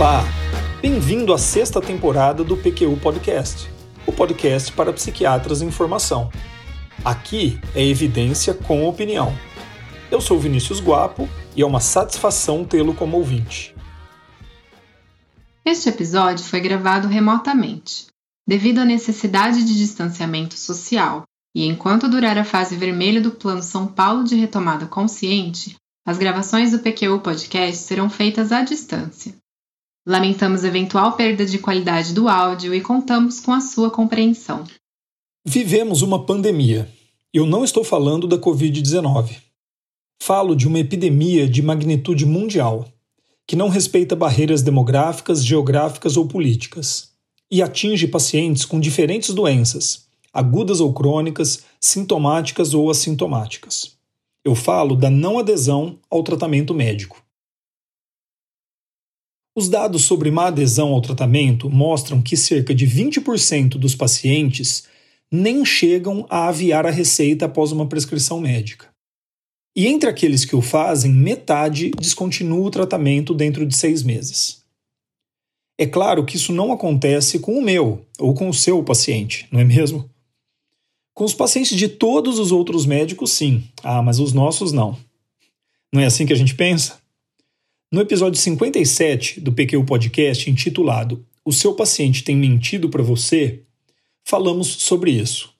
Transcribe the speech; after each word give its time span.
Olá! 0.00 0.24
Bem-vindo 0.80 1.30
à 1.30 1.36
sexta 1.36 1.78
temporada 1.78 2.42
do 2.42 2.56
PQU 2.56 2.96
Podcast, 2.96 3.70
o 4.06 4.12
podcast 4.12 4.72
para 4.72 4.94
psiquiatras 4.94 5.60
em 5.60 5.70
formação. 5.70 6.30
Aqui 7.04 7.60
é 7.74 7.84
evidência 7.84 8.54
com 8.54 8.88
opinião. 8.88 9.30
Eu 10.10 10.18
sou 10.18 10.40
Vinícius 10.40 10.80
Guapo 10.80 11.28
e 11.54 11.60
é 11.60 11.66
uma 11.66 11.80
satisfação 11.80 12.64
tê-lo 12.64 12.94
como 12.94 13.18
ouvinte. 13.18 13.76
Este 15.66 15.90
episódio 15.90 16.46
foi 16.46 16.60
gravado 16.60 17.06
remotamente, 17.06 18.06
devido 18.48 18.78
à 18.78 18.86
necessidade 18.86 19.62
de 19.62 19.76
distanciamento 19.76 20.54
social, 20.54 21.24
e 21.54 21.66
enquanto 21.66 22.08
durar 22.08 22.38
a 22.38 22.44
fase 22.44 22.74
vermelha 22.74 23.20
do 23.20 23.32
Plano 23.32 23.62
São 23.62 23.86
Paulo 23.86 24.24
de 24.24 24.34
Retomada 24.34 24.86
Consciente, 24.86 25.76
as 26.06 26.16
gravações 26.16 26.70
do 26.70 26.78
PQU 26.78 27.20
Podcast 27.20 27.82
serão 27.82 28.08
feitas 28.08 28.50
à 28.50 28.62
distância. 28.62 29.38
Lamentamos 30.06 30.64
eventual 30.64 31.12
perda 31.12 31.44
de 31.44 31.58
qualidade 31.58 32.14
do 32.14 32.26
áudio 32.28 32.74
e 32.74 32.80
contamos 32.80 33.38
com 33.40 33.52
a 33.52 33.60
sua 33.60 33.90
compreensão. 33.90 34.64
Vivemos 35.44 36.00
uma 36.00 36.24
pandemia. 36.24 36.88
Eu 37.32 37.46
não 37.46 37.62
estou 37.62 37.84
falando 37.84 38.26
da 38.26 38.38
Covid-19. 38.38 39.36
Falo 40.22 40.56
de 40.56 40.66
uma 40.66 40.78
epidemia 40.78 41.46
de 41.46 41.62
magnitude 41.62 42.24
mundial, 42.24 42.88
que 43.46 43.56
não 43.56 43.68
respeita 43.68 44.16
barreiras 44.16 44.62
demográficas, 44.62 45.44
geográficas 45.44 46.16
ou 46.16 46.26
políticas, 46.26 47.10
e 47.50 47.62
atinge 47.62 48.06
pacientes 48.06 48.64
com 48.64 48.80
diferentes 48.80 49.34
doenças, 49.34 50.06
agudas 50.32 50.80
ou 50.80 50.92
crônicas, 50.92 51.64
sintomáticas 51.78 52.72
ou 52.72 52.90
assintomáticas. 52.90 53.96
Eu 54.44 54.54
falo 54.54 54.96
da 54.96 55.10
não 55.10 55.38
adesão 55.38 55.98
ao 56.08 56.22
tratamento 56.22 56.72
médico. 56.72 57.19
Os 59.60 59.68
dados 59.68 60.04
sobre 60.04 60.30
má 60.30 60.46
adesão 60.46 60.88
ao 60.88 61.02
tratamento 61.02 61.68
mostram 61.68 62.22
que 62.22 62.34
cerca 62.34 62.74
de 62.74 62.86
20% 62.86 63.72
dos 63.72 63.94
pacientes 63.94 64.84
nem 65.30 65.66
chegam 65.66 66.24
a 66.30 66.48
aviar 66.48 66.86
a 66.86 66.90
receita 66.90 67.44
após 67.44 67.70
uma 67.70 67.84
prescrição 67.84 68.40
médica. 68.40 68.88
E 69.76 69.86
entre 69.86 70.08
aqueles 70.08 70.46
que 70.46 70.56
o 70.56 70.62
fazem, 70.62 71.12
metade 71.12 71.90
descontinua 71.90 72.68
o 72.68 72.70
tratamento 72.70 73.34
dentro 73.34 73.66
de 73.66 73.76
seis 73.76 74.02
meses. 74.02 74.62
É 75.78 75.84
claro 75.84 76.24
que 76.24 76.36
isso 76.36 76.54
não 76.54 76.72
acontece 76.72 77.38
com 77.38 77.58
o 77.58 77.62
meu 77.62 78.06
ou 78.18 78.32
com 78.32 78.48
o 78.48 78.54
seu 78.54 78.82
paciente, 78.82 79.46
não 79.52 79.60
é 79.60 79.64
mesmo? 79.64 80.08
Com 81.12 81.24
os 81.24 81.34
pacientes 81.34 81.76
de 81.76 81.86
todos 81.86 82.38
os 82.38 82.50
outros 82.50 82.86
médicos, 82.86 83.32
sim. 83.32 83.62
Ah, 83.82 84.00
mas 84.00 84.20
os 84.20 84.32
nossos 84.32 84.72
não. 84.72 84.96
Não 85.92 86.00
é 86.00 86.06
assim 86.06 86.24
que 86.24 86.32
a 86.32 86.36
gente 86.36 86.54
pensa? 86.54 86.98
No 87.92 88.00
episódio 88.00 88.40
57 88.40 89.40
do 89.40 89.52
PQ 89.52 89.84
Podcast, 89.84 90.48
intitulado 90.48 91.26
O 91.44 91.52
seu 91.52 91.74
paciente 91.74 92.22
tem 92.22 92.36
mentido 92.36 92.88
para 92.88 93.02
você, 93.02 93.64
falamos 94.22 94.68
sobre 94.68 95.10
isso. 95.10 95.52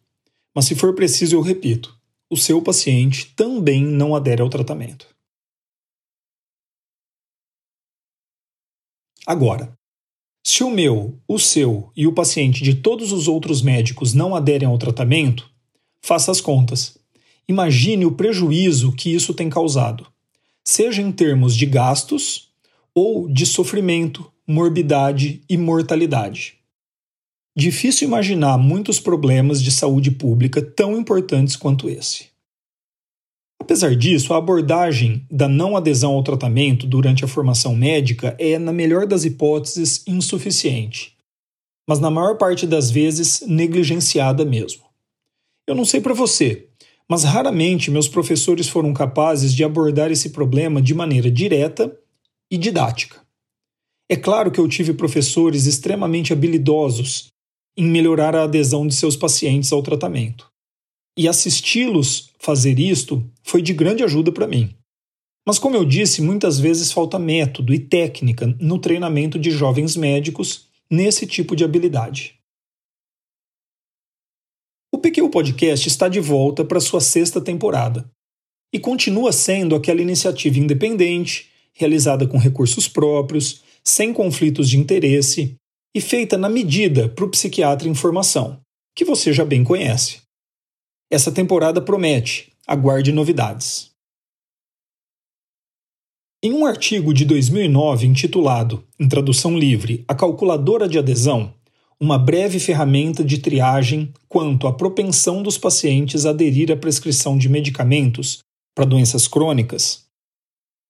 Mas 0.54 0.66
se 0.66 0.76
for 0.76 0.94
preciso, 0.94 1.34
eu 1.34 1.40
repito: 1.40 1.92
o 2.30 2.36
seu 2.36 2.62
paciente 2.62 3.32
também 3.34 3.82
não 3.82 4.14
adere 4.14 4.40
ao 4.40 4.48
tratamento. 4.48 5.08
Agora, 9.26 9.76
se 10.46 10.62
o 10.62 10.70
meu, 10.70 11.18
o 11.26 11.36
seu 11.36 11.90
e 11.96 12.06
o 12.06 12.12
paciente 12.12 12.62
de 12.62 12.76
todos 12.76 13.10
os 13.10 13.26
outros 13.26 13.60
médicos 13.60 14.14
não 14.14 14.36
aderem 14.36 14.68
ao 14.68 14.78
tratamento, 14.78 15.50
faça 16.00 16.30
as 16.30 16.40
contas. 16.40 16.96
Imagine 17.48 18.06
o 18.06 18.14
prejuízo 18.14 18.92
que 18.92 19.12
isso 19.12 19.34
tem 19.34 19.50
causado 19.50 20.06
seja 20.70 21.02
em 21.02 21.10
termos 21.10 21.56
de 21.56 21.66
gastos 21.66 22.48
ou 22.94 23.28
de 23.28 23.44
sofrimento, 23.44 24.30
morbidade 24.46 25.42
e 25.48 25.56
mortalidade. 25.56 26.54
Difícil 27.56 28.06
imaginar 28.06 28.56
muitos 28.56 29.00
problemas 29.00 29.60
de 29.60 29.72
saúde 29.72 30.12
pública 30.12 30.62
tão 30.62 30.96
importantes 30.96 31.56
quanto 31.56 31.88
esse. 31.90 32.28
Apesar 33.60 33.94
disso, 33.96 34.32
a 34.32 34.38
abordagem 34.38 35.26
da 35.30 35.48
não 35.48 35.76
adesão 35.76 36.14
ao 36.14 36.22
tratamento 36.22 36.86
durante 36.86 37.24
a 37.24 37.28
formação 37.28 37.74
médica 37.74 38.36
é, 38.38 38.58
na 38.58 38.72
melhor 38.72 39.06
das 39.06 39.24
hipóteses, 39.24 40.04
insuficiente, 40.06 41.16
mas 41.86 41.98
na 41.98 42.10
maior 42.10 42.38
parte 42.38 42.66
das 42.66 42.90
vezes 42.90 43.42
negligenciada 43.46 44.44
mesmo. 44.44 44.84
Eu 45.66 45.74
não 45.74 45.84
sei 45.84 46.00
para 46.00 46.14
você, 46.14 46.69
mas 47.10 47.24
raramente 47.24 47.90
meus 47.90 48.06
professores 48.06 48.68
foram 48.68 48.94
capazes 48.94 49.52
de 49.52 49.64
abordar 49.64 50.12
esse 50.12 50.30
problema 50.30 50.80
de 50.80 50.94
maneira 50.94 51.28
direta 51.28 51.92
e 52.48 52.56
didática. 52.56 53.20
É 54.08 54.14
claro 54.14 54.48
que 54.48 54.60
eu 54.60 54.68
tive 54.68 54.94
professores 54.94 55.66
extremamente 55.66 56.32
habilidosos 56.32 57.26
em 57.76 57.84
melhorar 57.84 58.36
a 58.36 58.44
adesão 58.44 58.86
de 58.86 58.94
seus 58.94 59.16
pacientes 59.16 59.72
ao 59.72 59.82
tratamento. 59.82 60.48
E 61.18 61.26
assisti-los 61.26 62.30
fazer 62.38 62.78
isto 62.78 63.28
foi 63.42 63.60
de 63.60 63.72
grande 63.72 64.04
ajuda 64.04 64.30
para 64.30 64.46
mim. 64.46 64.72
Mas, 65.44 65.58
como 65.58 65.74
eu 65.74 65.84
disse, 65.84 66.22
muitas 66.22 66.60
vezes 66.60 66.92
falta 66.92 67.18
método 67.18 67.74
e 67.74 67.80
técnica 67.80 68.46
no 68.60 68.78
treinamento 68.78 69.36
de 69.36 69.50
jovens 69.50 69.96
médicos 69.96 70.68
nesse 70.88 71.26
tipo 71.26 71.56
de 71.56 71.64
habilidade. 71.64 72.39
PQ 75.00 75.30
Podcast 75.30 75.88
está 75.88 76.08
de 76.08 76.20
volta 76.20 76.64
para 76.64 76.78
sua 76.78 77.00
sexta 77.00 77.40
temporada 77.40 78.08
e 78.72 78.78
continua 78.78 79.32
sendo 79.32 79.74
aquela 79.74 80.02
iniciativa 80.02 80.58
independente, 80.58 81.48
realizada 81.72 82.26
com 82.26 82.38
recursos 82.38 82.86
próprios, 82.86 83.62
sem 83.82 84.12
conflitos 84.12 84.68
de 84.68 84.78
interesse 84.78 85.56
e 85.94 86.00
feita 86.00 86.36
na 86.36 86.48
medida 86.48 87.08
para 87.08 87.24
o 87.24 87.30
psiquiatra 87.30 87.88
em 87.88 87.94
formação, 87.94 88.60
que 88.94 89.04
você 89.04 89.32
já 89.32 89.44
bem 89.44 89.64
conhece. 89.64 90.20
Essa 91.10 91.32
temporada 91.32 91.80
promete, 91.80 92.52
aguarde 92.66 93.10
novidades. 93.10 93.90
Em 96.42 96.52
um 96.52 96.64
artigo 96.64 97.12
de 97.12 97.24
2009 97.24 98.06
intitulado, 98.06 98.86
em 98.98 99.08
tradução 99.08 99.58
livre, 99.58 100.04
A 100.06 100.14
Calculadora 100.14 100.88
de 100.88 100.98
Adesão, 100.98 101.54
uma 102.00 102.18
breve 102.18 102.58
ferramenta 102.58 103.22
de 103.22 103.38
triagem 103.38 104.12
quanto 104.28 104.66
à 104.66 104.72
propensão 104.72 105.42
dos 105.42 105.58
pacientes 105.58 106.24
a 106.24 106.30
aderir 106.30 106.72
à 106.72 106.76
prescrição 106.76 107.36
de 107.36 107.48
medicamentos 107.48 108.38
para 108.74 108.86
doenças 108.86 109.28
crônicas, 109.28 110.06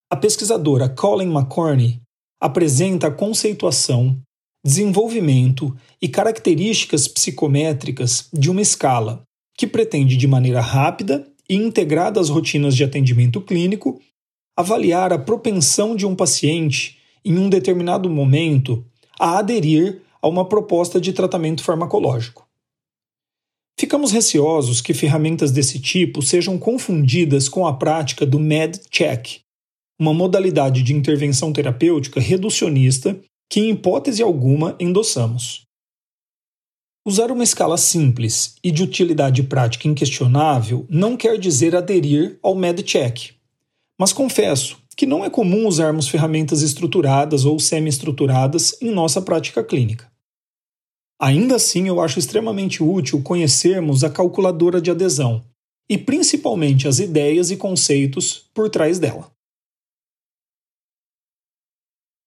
a 0.09 0.17
pesquisadora 0.17 0.89
Colin 0.89 1.33
McCorney 1.33 2.01
apresenta 2.41 3.09
a 3.09 3.11
conceituação, 3.11 4.21
desenvolvimento 4.65 5.77
e 6.01 6.09
características 6.09 7.09
psicométricas 7.09 8.29
de 8.33 8.51
uma 8.51 8.61
escala 8.61 9.23
que 9.57 9.67
pretende, 9.67 10.17
de 10.17 10.27
maneira 10.27 10.61
rápida 10.61 11.27
e 11.49 11.55
integrada 11.55 12.21
às 12.21 12.29
rotinas 12.29 12.77
de 12.77 12.85
atendimento 12.85 13.41
clínico, 13.41 14.01
avaliar 14.57 15.13
a 15.13 15.19
propensão 15.19 15.97
de 15.97 16.07
um 16.07 16.15
paciente, 16.15 16.99
em 17.25 17.37
um 17.37 17.49
determinado 17.49 18.09
momento, 18.09 18.85
a 19.19 19.39
aderir 19.39 20.01
a 20.23 20.29
uma 20.29 20.49
proposta 20.49 21.01
de 21.01 21.13
tratamento 21.13 21.63
farmacológico. 21.63 22.47
Ficamos 23.79 24.13
receosos 24.13 24.81
que 24.81 24.93
ferramentas 24.93 25.51
desse 25.51 25.81
tipo 25.81 26.21
sejam 26.21 26.59
confundidas 26.59 27.49
com 27.49 27.67
a 27.67 27.73
prática 27.73 28.27
do 28.27 28.39
MedCheck, 28.39 29.41
uma 29.99 30.13
modalidade 30.13 30.83
de 30.83 30.93
intervenção 30.95 31.53
terapêutica 31.53 32.21
reducionista 32.21 33.19
que, 33.51 33.61
em 33.61 33.71
hipótese 33.71 34.23
alguma, 34.23 34.77
endossamos. 34.79 35.63
Usar 37.07 37.31
uma 37.31 37.43
escala 37.43 37.79
simples 37.79 38.57
e 38.63 38.71
de 38.71 38.83
utilidade 38.83 39.43
prática 39.43 39.89
inquestionável 39.89 40.87
não 40.91 41.17
quer 41.17 41.39
dizer 41.39 41.75
aderir 41.75 42.39
ao 42.43 42.55
MedCheck, 42.55 43.33
mas 43.99 44.13
confesso 44.13 44.79
que 44.95 45.07
não 45.07 45.25
é 45.25 45.31
comum 45.31 45.67
usarmos 45.67 46.09
ferramentas 46.09 46.61
estruturadas 46.61 47.47
ou 47.47 47.59
semi-estruturadas 47.59 48.77
em 48.83 48.91
nossa 48.91 49.23
prática 49.23 49.65
clínica. 49.65 50.10
Ainda 51.21 51.57
assim, 51.57 51.87
eu 51.87 52.01
acho 52.01 52.19
extremamente 52.19 52.83
útil 52.83 53.23
conhecermos 53.23 54.03
a 54.03 54.09
calculadora 54.09 54.81
de 54.81 54.91
adesão 54.91 55.45
e 55.89 55.99
principalmente 55.99 56.89
as 56.89 56.99
ideias 56.99 57.51
e 57.51 57.59
conceitos 57.59 58.49
por 58.55 58.71
trás 58.71 58.99
dela. 58.99 59.31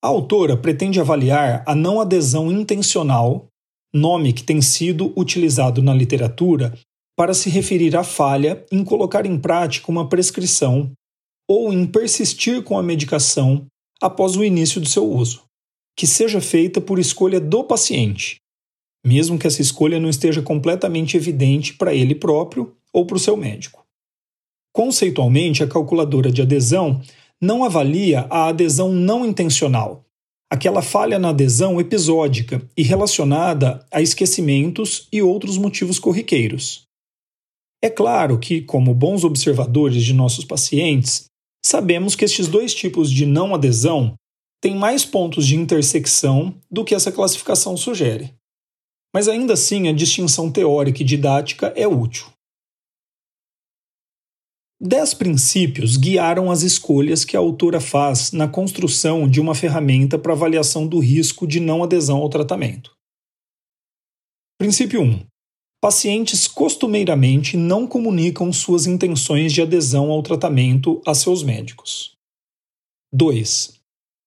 A 0.04 0.08
autora 0.08 0.56
pretende 0.56 1.00
avaliar 1.00 1.64
a 1.66 1.74
não 1.74 2.00
adesão 2.00 2.52
intencional, 2.52 3.48
nome 3.92 4.32
que 4.32 4.44
tem 4.44 4.62
sido 4.62 5.12
utilizado 5.18 5.82
na 5.82 5.94
literatura 5.94 6.78
para 7.18 7.34
se 7.34 7.50
referir 7.50 7.96
à 7.96 8.04
falha 8.04 8.64
em 8.72 8.84
colocar 8.84 9.26
em 9.26 9.40
prática 9.40 9.90
uma 9.90 10.08
prescrição 10.08 10.92
ou 11.50 11.74
em 11.74 11.88
persistir 11.88 12.64
com 12.64 12.78
a 12.78 12.84
medicação 12.84 13.66
após 14.02 14.36
o 14.36 14.44
início 14.44 14.80
do 14.80 14.88
seu 14.88 15.10
uso, 15.10 15.46
que 15.98 16.06
seja 16.06 16.42
feita 16.42 16.82
por 16.82 17.00
escolha 17.00 17.40
do 17.40 17.64
paciente, 17.64 18.43
mesmo 19.06 19.38
que 19.38 19.48
essa 19.48 19.62
escolha 19.62 20.00
não 20.00 20.10
esteja 20.10 20.42
completamente 20.42 21.18
evidente 21.18 21.74
para 21.74 21.94
ele 21.94 22.16
próprio 22.16 22.76
ou 22.92 23.06
para 23.06 23.18
o 23.18 23.20
seu 23.20 23.36
médico. 23.36 23.86
Conceitualmente, 24.74 25.64
a 25.64 25.68
calculadora 25.68 26.32
de 26.32 26.42
adesão 26.42 27.02
não 27.40 27.64
avalia 27.64 28.26
a 28.30 28.48
adesão 28.48 28.92
não 28.92 29.26
intencional, 29.26 30.06
aquela 30.50 30.82
falha 30.82 31.20
na 31.20 31.30
adesão 31.30 31.80
episódica 31.80 32.62
e 32.78 32.84
relacionada 32.84 33.86
a 33.92 34.02
esquecimentos 34.02 35.08
e 35.12 35.22
outros 35.22 35.58
motivos 35.58 36.00
corriqueiros. 36.00 36.84
É 37.84 37.90
claro 37.90 38.40
que, 38.40 38.62
como 38.62 38.94
bons 38.94 39.24
observadores 39.24 40.04
de 40.04 40.14
nossos 40.14 40.46
pacientes, 40.46 41.26
sabemos 41.64 42.16
que 42.16 42.24
estes 42.24 42.48
dois 42.48 42.74
tipos 42.74 43.12
de 43.12 43.26
não 43.26 43.54
adesão 43.54 44.14
têm 44.62 44.76
mais 44.76 45.04
pontos 45.04 45.46
de 45.46 45.58
intersecção 45.58 46.56
do 46.72 46.86
que 46.86 46.96
essa 46.96 47.12
classificação 47.12 47.76
sugere. 47.76 48.34
Mas 49.14 49.28
ainda 49.28 49.54
assim, 49.54 49.88
a 49.88 49.94
distinção 49.94 50.52
teórica 50.52 51.04
e 51.04 51.06
didática 51.06 51.68
é 51.76 51.88
útil. 51.88 52.34
Dez 54.82 55.14
princípios 55.14 55.96
guiaram 55.96 56.52
as 56.52 56.62
escolhas 56.62 57.24
que 57.24 57.38
a 57.38 57.40
autora 57.40 57.80
faz 57.80 58.32
na 58.34 58.50
construção 58.50 59.30
de 59.30 59.40
uma 59.40 59.56
ferramenta 59.56 60.20
para 60.20 60.34
avaliação 60.34 60.86
do 60.86 61.00
risco 61.00 61.48
de 61.48 61.60
não 61.60 61.84
adesão 61.84 62.18
ao 62.18 62.30
tratamento. 62.30 62.92
Princípio 64.60 65.02
1. 65.02 65.26
Pacientes 65.82 66.48
costumeiramente 66.48 67.56
não 67.56 67.88
comunicam 67.88 68.52
suas 68.52 68.86
intenções 68.86 69.54
de 69.54 69.62
adesão 69.62 70.12
ao 70.12 70.24
tratamento 70.24 71.02
a 71.06 71.14
seus 71.14 71.44
médicos. 71.44 72.16
2. 73.14 73.83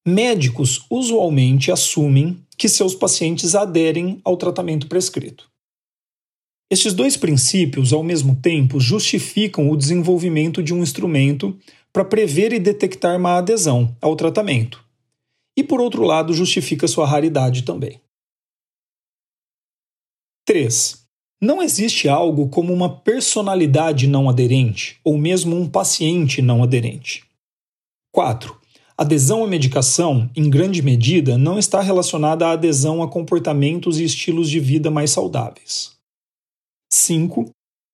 Médicos 0.08 0.86
usualmente 0.88 1.72
assumem 1.72 2.40
que 2.56 2.68
seus 2.68 2.94
pacientes 2.94 3.56
aderem 3.56 4.20
ao 4.22 4.36
tratamento 4.36 4.86
prescrito. 4.86 5.50
Estes 6.70 6.94
dois 6.94 7.16
princípios, 7.16 7.92
ao 7.92 8.04
mesmo 8.04 8.36
tempo, 8.36 8.78
justificam 8.78 9.68
o 9.68 9.76
desenvolvimento 9.76 10.62
de 10.62 10.72
um 10.72 10.80
instrumento 10.80 11.58
para 11.92 12.04
prever 12.04 12.52
e 12.52 12.60
detectar 12.60 13.18
má 13.18 13.38
adesão 13.38 13.96
ao 14.00 14.14
tratamento. 14.14 14.84
E, 15.56 15.64
por 15.64 15.80
outro 15.80 16.04
lado, 16.04 16.32
justifica 16.32 16.86
sua 16.86 17.04
raridade 17.04 17.62
também. 17.62 18.00
3. 20.44 21.04
Não 21.42 21.60
existe 21.60 22.08
algo 22.08 22.48
como 22.48 22.72
uma 22.72 23.00
personalidade 23.00 24.06
não 24.06 24.28
aderente, 24.28 25.00
ou 25.02 25.18
mesmo 25.18 25.56
um 25.56 25.68
paciente 25.68 26.40
não 26.40 26.62
aderente. 26.62 27.24
4. 28.12 28.65
Adesão 28.98 29.44
à 29.44 29.46
medicação, 29.46 30.30
em 30.34 30.48
grande 30.48 30.80
medida, 30.80 31.36
não 31.36 31.58
está 31.58 31.82
relacionada 31.82 32.46
à 32.46 32.52
adesão 32.52 33.02
a 33.02 33.08
comportamentos 33.10 34.00
e 34.00 34.04
estilos 34.04 34.48
de 34.48 34.58
vida 34.58 34.90
mais 34.90 35.10
saudáveis. 35.10 35.94
5. 36.90 37.50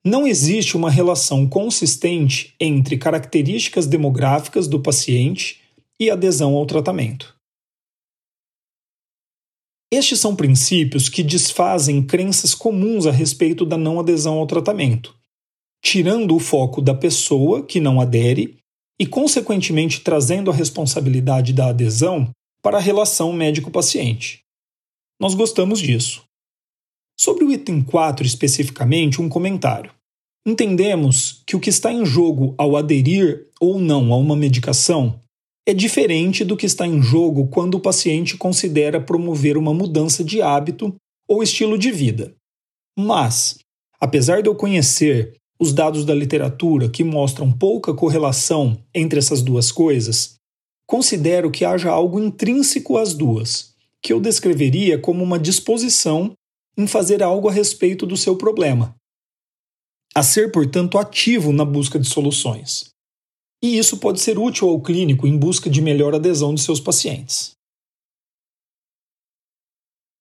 Não 0.07 0.29
existe 0.29 0.77
uma 0.77 0.89
relação 0.89 1.49
consistente 1.49 2.55
entre 2.61 2.97
características 2.97 3.89
demográficas 3.89 4.69
do 4.69 4.79
paciente 4.79 5.61
e 5.99 6.09
adesão 6.09 6.55
ao 6.55 6.67
tratamento. 6.67 7.35
Estes 9.93 10.21
são 10.21 10.37
princípios 10.37 11.09
que 11.09 11.25
desfazem 11.25 12.01
crenças 12.01 12.55
comuns 12.55 13.07
a 13.07 13.11
respeito 13.11 13.67
da 13.67 13.77
não 13.77 13.99
adesão 13.99 14.39
ao 14.39 14.47
tratamento, 14.47 15.17
tirando 15.85 16.37
o 16.37 16.41
foco 16.41 16.81
da 16.81 16.95
pessoa 16.95 17.67
que 17.67 17.81
não 17.81 18.01
adere 18.01 18.62
e, 19.01 19.07
consequentemente, 19.07 20.01
trazendo 20.01 20.51
a 20.51 20.55
responsabilidade 20.55 21.53
da 21.53 21.69
adesão 21.69 22.31
para 22.63 22.79
a 22.79 22.81
relação 22.81 23.33
médico-paciente. 23.33 24.41
Nós 25.21 25.35
gostamos 25.35 25.81
disso. 25.81 26.25
Sobre 27.19 27.45
o 27.45 27.53
item 27.53 27.83
4 27.83 28.27
especificamente, 28.27 29.21
um 29.21 29.29
comentário. 29.29 29.93
Entendemos 30.47 31.43
que 31.47 31.55
o 31.55 31.61
que 31.61 31.71
está 31.71 31.93
em 31.93 32.05
jogo 32.05 32.55
ao 32.59 32.77
aderir 32.77 33.49
ou 33.61 33.79
não 33.79 34.13
a 34.13 34.17
uma 34.17 34.35
medicação 34.35 35.21
é 35.67 35.73
diferente 35.73 36.45
do 36.45 36.57
que 36.57 36.67
está 36.67 36.87
em 36.87 37.01
jogo 37.01 37.47
quando 37.47 37.77
o 37.77 37.81
paciente 37.81 38.37
considera 38.37 39.01
promover 39.01 39.57
uma 39.57 39.73
mudança 39.73 40.25
de 40.25 40.43
hábito 40.43 40.95
ou 41.29 41.43
estilo 41.43 41.79
de 41.79 41.93
vida. 41.93 42.35
Mas, 42.99 43.59
apesar 44.01 44.43
de 44.43 44.49
eu 44.49 44.57
conhecer 44.57 45.37
os 45.63 45.73
dados 45.73 46.05
da 46.05 46.13
literatura 46.13 46.89
que 46.89 47.05
mostram 47.05 47.53
pouca 47.53 47.95
correlação 47.95 48.77
entre 48.93 49.21
essas 49.21 49.43
duas 49.43 49.71
coisas, 49.71 50.35
considero 50.85 51.53
que 51.53 51.65
haja 51.65 51.89
algo 51.89 52.19
intrínseco 52.19 52.99
às 52.99 53.15
duas, 53.15 53.73
que 54.03 54.13
eu 54.13 54.21
descreveria 54.21 54.99
como 54.99 55.23
uma 55.23 55.39
disposição 55.39 56.33
em 56.77 56.89
fazer 56.89 57.23
algo 57.23 57.49
a 57.49 57.53
respeito 57.53 58.05
do 58.05 58.17
seu 58.17 58.37
problema. 58.37 58.97
A 60.13 60.25
ser, 60.25 60.51
portanto, 60.51 60.99
ativo 60.99 61.53
na 61.53 61.65
busca 61.65 61.97
de 61.97 62.09
soluções. 62.09 62.89
E 63.63 63.79
isso 63.79 63.99
pode 63.99 64.21
ser 64.21 64.41
útil 64.41 64.69
ao 64.69 64.83
clínico 64.83 65.29
em 65.29 65.39
busca 65.39 65.71
de 65.71 65.81
melhor 65.81 66.13
adesão 66.13 66.53
de 66.53 66.61
seus 66.61 66.81
pacientes. 66.81 67.53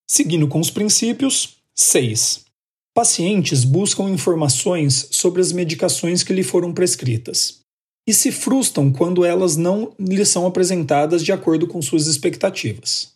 Seguindo 0.07 0.47
com 0.47 0.59
os 0.59 0.69
princípios, 0.69 1.57
6. 1.75 2.50
Pacientes 2.93 3.63
buscam 3.63 4.09
informações 4.09 5.07
sobre 5.11 5.41
as 5.41 5.53
medicações 5.53 6.23
que 6.23 6.33
lhe 6.33 6.43
foram 6.43 6.73
prescritas 6.73 7.61
e 8.05 8.13
se 8.13 8.31
frustram 8.31 8.91
quando 8.91 9.23
elas 9.23 9.55
não 9.55 9.95
lhes 9.97 10.27
são 10.27 10.45
apresentadas 10.45 11.23
de 11.23 11.31
acordo 11.31 11.65
com 11.67 11.81
suas 11.81 12.07
expectativas. 12.07 13.13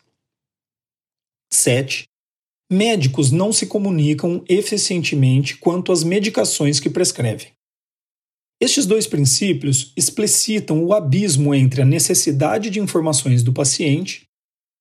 7. 1.52 2.04
Médicos 2.72 3.30
não 3.30 3.52
se 3.52 3.66
comunicam 3.66 4.42
eficientemente 4.48 5.58
quanto 5.58 5.92
às 5.92 6.02
medicações 6.02 6.80
que 6.80 6.88
prescrevem. 6.88 7.52
Estes 8.58 8.86
dois 8.86 9.06
princípios 9.06 9.92
explicitam 9.94 10.82
o 10.82 10.94
abismo 10.94 11.54
entre 11.54 11.82
a 11.82 11.84
necessidade 11.84 12.70
de 12.70 12.80
informações 12.80 13.42
do 13.42 13.52
paciente 13.52 14.24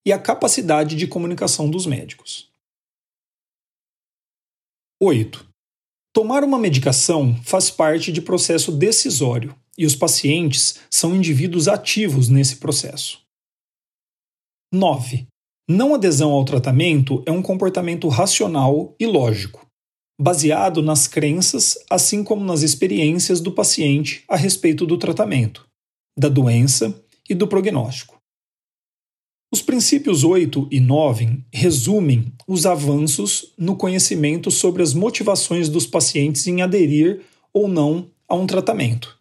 e 0.07 0.13
a 0.13 0.19
capacidade 0.19 0.95
de 0.95 1.05
comunicação 1.05 1.69
dos 1.69 1.85
médicos. 1.85 2.54
8. 5.01 5.45
Tomar 6.13 6.45
uma 6.45 6.57
medicação 6.57 7.35
faz 7.43 7.69
parte 7.69 8.13
de 8.13 8.21
processo 8.21 8.71
decisório 8.71 9.53
e 9.77 9.85
os 9.85 9.93
pacientes 9.93 10.79
são 10.89 11.13
indivíduos 11.13 11.67
ativos 11.67 12.29
nesse 12.29 12.55
processo. 12.55 13.21
9. 14.73 15.27
Não 15.69 15.93
adesão 15.93 16.31
ao 16.31 16.45
tratamento 16.45 17.21
é 17.25 17.31
um 17.31 17.41
comportamento 17.41 18.07
racional 18.07 18.95
e 18.97 19.05
lógico, 19.05 19.67
baseado 20.19 20.81
nas 20.81 21.09
crenças, 21.09 21.77
assim 21.89 22.23
como 22.23 22.45
nas 22.45 22.61
experiências 22.61 23.41
do 23.41 23.51
paciente 23.51 24.23
a 24.29 24.37
respeito 24.37 24.85
do 24.85 24.97
tratamento, 24.97 25.67
da 26.17 26.29
doença 26.29 27.03
e 27.29 27.35
do 27.35 27.49
prognóstico. 27.49 28.14
Os 29.51 29.61
princípios 29.61 30.23
8 30.23 30.67
e 30.71 30.79
9 30.79 31.45
resumem 31.53 32.33
os 32.47 32.65
avanços 32.65 33.53
no 33.57 33.75
conhecimento 33.75 34.51
sobre 34.51 34.83
as 34.83 34.93
motivações 34.93 35.69
dos 35.69 35.85
pacientes 35.85 36.45
em 36.47 36.61
aderir 36.61 37.21
ou 37.53 37.67
não 37.67 38.11
a 38.27 38.35
um 38.35 38.45
tratamento. 38.45 39.17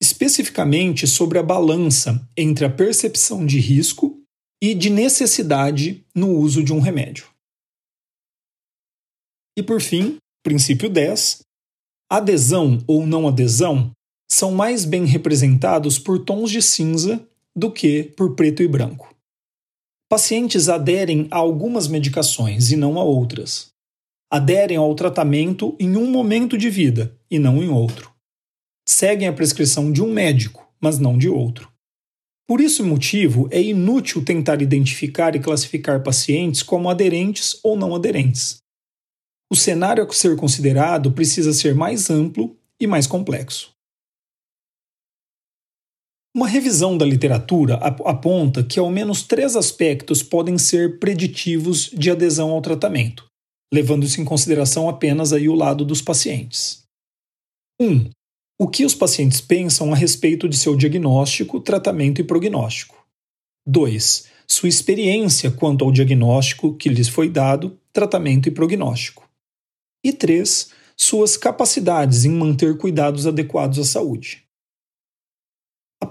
Especificamente 0.00 1.06
sobre 1.06 1.38
a 1.38 1.42
balança 1.42 2.28
entre 2.36 2.64
a 2.64 2.70
percepção 2.70 3.46
de 3.46 3.58
risco 3.58 4.20
e 4.60 4.74
de 4.74 4.90
necessidade 4.90 6.04
no 6.14 6.36
uso 6.36 6.62
de 6.62 6.72
um 6.72 6.80
remédio. 6.80 7.26
E 9.56 9.62
por 9.62 9.80
fim, 9.80 10.16
princípio 10.42 10.88
10, 10.88 11.42
adesão 12.10 12.82
ou 12.86 13.06
não 13.06 13.28
adesão 13.28 13.92
são 14.30 14.52
mais 14.52 14.84
bem 14.84 15.04
representados 15.04 15.98
por 15.98 16.24
tons 16.24 16.50
de 16.50 16.62
cinza 16.62 17.26
do 17.54 17.70
que 17.70 18.04
por 18.16 18.34
preto 18.34 18.62
e 18.62 18.68
branco. 18.68 19.14
Pacientes 20.08 20.68
aderem 20.68 21.26
a 21.30 21.38
algumas 21.38 21.88
medicações 21.88 22.70
e 22.70 22.76
não 22.76 22.98
a 22.98 23.02
outras. 23.02 23.68
Aderem 24.30 24.76
ao 24.76 24.94
tratamento 24.94 25.76
em 25.78 25.96
um 25.96 26.10
momento 26.10 26.56
de 26.56 26.68
vida 26.68 27.18
e 27.30 27.38
não 27.38 27.62
em 27.62 27.68
outro. 27.68 28.12
Seguem 28.86 29.28
a 29.28 29.32
prescrição 29.32 29.92
de 29.92 30.02
um 30.02 30.12
médico, 30.12 30.70
mas 30.80 30.98
não 30.98 31.16
de 31.16 31.28
outro. 31.28 31.72
Por 32.46 32.60
esse 32.60 32.82
motivo, 32.82 33.48
é 33.50 33.62
inútil 33.62 34.24
tentar 34.24 34.60
identificar 34.60 35.34
e 35.36 35.40
classificar 35.40 36.02
pacientes 36.02 36.62
como 36.62 36.90
aderentes 36.90 37.58
ou 37.62 37.76
não 37.76 37.94
aderentes. 37.94 38.58
O 39.50 39.56
cenário 39.56 40.04
a 40.04 40.12
ser 40.12 40.36
considerado 40.36 41.12
precisa 41.12 41.52
ser 41.52 41.74
mais 41.74 42.10
amplo 42.10 42.56
e 42.80 42.86
mais 42.86 43.06
complexo. 43.06 43.72
Uma 46.34 46.48
revisão 46.48 46.96
da 46.96 47.04
literatura 47.04 47.74
aponta 47.74 48.64
que 48.64 48.78
ao 48.78 48.90
menos 48.90 49.22
três 49.22 49.54
aspectos 49.54 50.22
podem 50.22 50.56
ser 50.56 50.98
preditivos 50.98 51.90
de 51.90 52.10
adesão 52.10 52.50
ao 52.50 52.62
tratamento, 52.62 53.26
levando-se 53.72 54.18
em 54.18 54.24
consideração 54.24 54.88
apenas 54.88 55.34
aí 55.34 55.46
o 55.46 55.54
lado 55.54 55.84
dos 55.84 56.00
pacientes. 56.00 56.84
1. 57.78 57.86
Um, 57.86 58.10
o 58.58 58.66
que 58.66 58.86
os 58.86 58.94
pacientes 58.94 59.42
pensam 59.42 59.92
a 59.92 59.96
respeito 59.96 60.48
de 60.48 60.56
seu 60.56 60.74
diagnóstico, 60.74 61.60
tratamento 61.60 62.22
e 62.22 62.24
prognóstico. 62.24 63.06
2. 63.66 64.26
Sua 64.48 64.68
experiência 64.70 65.50
quanto 65.50 65.84
ao 65.84 65.92
diagnóstico 65.92 66.74
que 66.74 66.88
lhes 66.88 67.08
foi 67.08 67.28
dado, 67.28 67.78
tratamento 67.92 68.48
e 68.48 68.52
prognóstico. 68.52 69.28
E 70.02 70.14
3. 70.14 70.70
Suas 70.96 71.36
capacidades 71.36 72.24
em 72.24 72.30
manter 72.30 72.78
cuidados 72.78 73.26
adequados 73.26 73.78
à 73.78 73.84
saúde. 73.84 74.44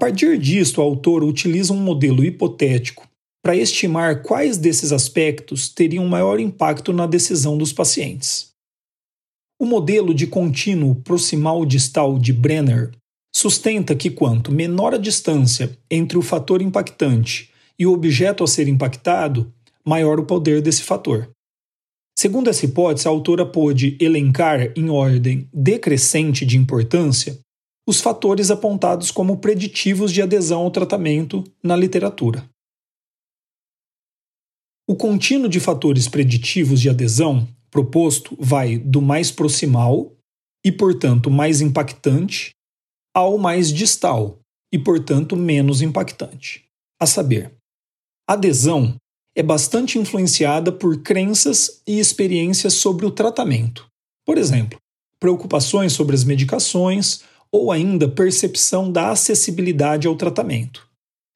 Partir 0.01 0.35
disto, 0.39 0.81
a 0.81 0.83
autora 0.83 1.23
utiliza 1.23 1.71
um 1.71 1.79
modelo 1.79 2.25
hipotético 2.25 3.07
para 3.39 3.55
estimar 3.55 4.23
quais 4.23 4.57
desses 4.57 4.91
aspectos 4.91 5.69
teriam 5.69 6.07
maior 6.07 6.39
impacto 6.39 6.91
na 6.91 7.05
decisão 7.05 7.55
dos 7.55 7.71
pacientes. 7.71 8.49
O 9.59 9.65
modelo 9.67 10.11
de 10.11 10.25
contínuo 10.25 10.95
proximal 10.95 11.63
distal 11.67 12.17
de 12.17 12.33
Brenner 12.33 12.89
sustenta 13.31 13.93
que 13.93 14.09
quanto 14.09 14.51
menor 14.51 14.95
a 14.95 14.97
distância 14.97 15.77
entre 15.87 16.17
o 16.17 16.23
fator 16.23 16.63
impactante 16.63 17.51
e 17.77 17.85
o 17.85 17.93
objeto 17.93 18.43
a 18.43 18.47
ser 18.47 18.67
impactado, 18.67 19.53
maior 19.85 20.19
o 20.19 20.25
poder 20.25 20.63
desse 20.63 20.81
fator. 20.81 21.29
Segundo 22.17 22.49
essa 22.49 22.65
hipótese, 22.65 23.07
a 23.07 23.11
autora 23.11 23.45
pôde 23.45 23.97
elencar 24.01 24.73
em 24.75 24.89
ordem 24.89 25.47
decrescente 25.53 26.43
de 26.43 26.57
importância 26.57 27.39
os 27.87 27.99
fatores 27.99 28.51
apontados 28.51 29.11
como 29.11 29.37
preditivos 29.37 30.11
de 30.11 30.21
adesão 30.21 30.61
ao 30.61 30.71
tratamento 30.71 31.43
na 31.63 31.75
literatura. 31.75 32.47
O 34.87 34.95
contínuo 34.95 35.49
de 35.49 35.59
fatores 35.59 36.07
preditivos 36.07 36.81
de 36.81 36.89
adesão 36.89 37.47
proposto 37.69 38.35
vai 38.39 38.77
do 38.77 39.01
mais 39.01 39.31
proximal 39.31 40.11
e, 40.65 40.71
portanto, 40.71 41.31
mais 41.31 41.61
impactante, 41.61 42.51
ao 43.13 43.37
mais 43.37 43.71
distal 43.71 44.39
e, 44.71 44.77
portanto, 44.77 45.35
menos 45.35 45.81
impactante. 45.81 46.65
A 46.99 47.05
saber, 47.05 47.53
adesão 48.27 48.95
é 49.35 49.41
bastante 49.41 49.97
influenciada 49.97 50.71
por 50.71 51.01
crenças 51.01 51.81
e 51.87 51.99
experiências 51.99 52.73
sobre 52.73 53.05
o 53.05 53.11
tratamento. 53.11 53.87
Por 54.25 54.37
exemplo, 54.37 54.77
preocupações 55.19 55.93
sobre 55.93 56.15
as 56.15 56.23
medicações 56.23 57.23
ou 57.53 57.71
ainda 57.71 58.07
percepção 58.07 58.91
da 58.91 59.11
acessibilidade 59.11 60.07
ao 60.07 60.15
tratamento. 60.15 60.87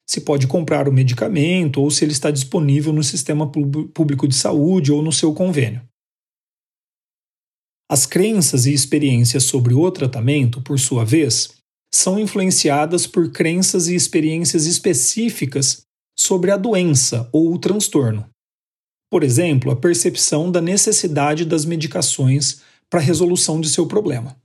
Se 0.08 0.20
pode 0.20 0.46
comprar 0.46 0.88
o 0.88 0.92
medicamento 0.92 1.80
ou 1.80 1.90
se 1.90 2.04
ele 2.04 2.12
está 2.12 2.30
disponível 2.30 2.92
no 2.92 3.02
sistema 3.02 3.50
público 3.50 4.26
de 4.26 4.34
saúde 4.34 4.92
ou 4.92 5.02
no 5.02 5.12
seu 5.12 5.34
convênio. 5.34 5.82
As 7.90 8.06
crenças 8.06 8.66
e 8.66 8.72
experiências 8.72 9.44
sobre 9.44 9.74
o 9.74 9.90
tratamento, 9.90 10.60
por 10.62 10.78
sua 10.78 11.04
vez, 11.04 11.50
são 11.94 12.18
influenciadas 12.18 13.06
por 13.06 13.30
crenças 13.30 13.88
e 13.88 13.94
experiências 13.94 14.66
específicas 14.66 15.82
sobre 16.18 16.50
a 16.50 16.56
doença 16.56 17.28
ou 17.32 17.52
o 17.52 17.58
transtorno. 17.58 18.28
Por 19.10 19.22
exemplo, 19.22 19.70
a 19.70 19.76
percepção 19.76 20.50
da 20.50 20.60
necessidade 20.60 21.44
das 21.44 21.64
medicações 21.64 22.60
para 22.90 23.00
a 23.00 23.02
resolução 23.02 23.60
de 23.60 23.68
seu 23.68 23.86
problema. 23.86 24.36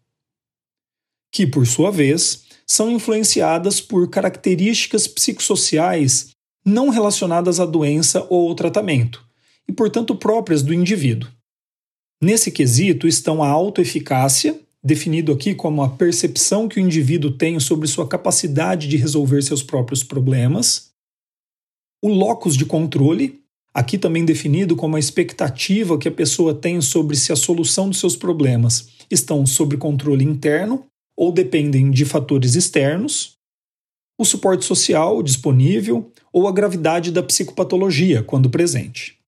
Que, 1.31 1.47
por 1.47 1.65
sua 1.65 1.91
vez, 1.91 2.43
são 2.67 2.89
influenciadas 2.89 3.81
por 3.81 4.09
características 4.09 5.07
psicossociais 5.07 6.29
não 6.65 6.89
relacionadas 6.89 7.59
à 7.59 7.65
doença 7.65 8.25
ou 8.29 8.49
ao 8.49 8.55
tratamento, 8.55 9.25
e, 9.67 9.73
portanto, 9.73 10.15
próprias 10.15 10.61
do 10.61 10.73
indivíduo. 10.73 11.29
Nesse 12.21 12.51
quesito 12.51 13.07
estão 13.07 13.41
a 13.41 13.49
autoeficácia, 13.49 14.59
definido 14.83 15.31
aqui 15.31 15.55
como 15.55 15.81
a 15.81 15.89
percepção 15.89 16.67
que 16.67 16.79
o 16.79 16.83
indivíduo 16.83 17.31
tem 17.31 17.59
sobre 17.59 17.87
sua 17.87 18.07
capacidade 18.07 18.87
de 18.87 18.97
resolver 18.97 19.41
seus 19.41 19.63
próprios 19.63 20.03
problemas, 20.03 20.91
o 22.01 22.09
locus 22.09 22.55
de 22.55 22.65
controle, 22.65 23.41
aqui 23.73 23.97
também 23.97 24.25
definido 24.25 24.75
como 24.75 24.95
a 24.95 24.99
expectativa 24.99 25.97
que 25.97 26.07
a 26.07 26.11
pessoa 26.11 26.53
tem 26.53 26.81
sobre 26.81 27.15
se 27.15 27.31
a 27.31 27.35
solução 27.35 27.89
dos 27.89 27.99
seus 27.99 28.15
problemas 28.15 28.89
estão 29.09 29.45
sob 29.45 29.77
controle 29.77 30.23
interno 30.23 30.85
ou 31.17 31.31
dependem 31.31 31.91
de 31.91 32.05
fatores 32.05 32.55
externos, 32.55 33.37
o 34.19 34.25
suporte 34.25 34.65
social 34.65 35.21
disponível 35.23 36.11
ou 36.31 36.47
a 36.47 36.51
gravidade 36.51 37.11
da 37.11 37.23
psicopatologia, 37.23 38.23
quando 38.23 38.49
presente. 38.49 39.19